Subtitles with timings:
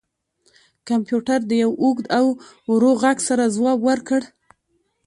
[0.87, 2.25] کمپیوټر د یو اوږد او
[2.71, 4.21] ورو غږ سره ځواب ورکړ